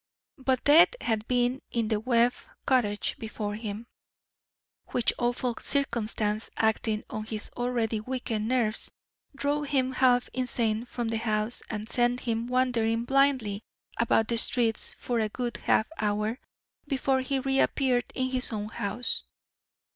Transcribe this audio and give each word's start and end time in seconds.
But 0.39 0.63
death 0.63 0.95
had 0.99 1.27
been 1.27 1.61
in 1.69 1.89
the 1.89 1.99
Webb 1.99 2.33
cottage 2.65 3.15
before 3.19 3.53
him, 3.53 3.85
which 4.87 5.13
awful 5.19 5.55
circumstance, 5.59 6.49
acting 6.57 7.03
on 7.11 7.25
his 7.25 7.51
already 7.55 7.99
weakened 7.99 8.47
nerves, 8.47 8.89
drove 9.35 9.67
him 9.67 9.91
half 9.91 10.27
insane 10.33 10.85
from 10.85 11.09
the 11.09 11.19
house 11.19 11.61
and 11.69 11.87
sent 11.87 12.21
him 12.21 12.47
wandering 12.47 13.05
blindly 13.05 13.61
about 13.99 14.27
the 14.27 14.39
streets 14.39 14.95
for 14.97 15.19
a 15.19 15.29
good 15.29 15.57
half 15.57 15.87
hour 15.99 16.39
before 16.87 17.21
he 17.21 17.37
reappeared 17.37 18.05
in 18.15 18.31
his 18.31 18.51
own 18.51 18.69
house. 18.69 19.21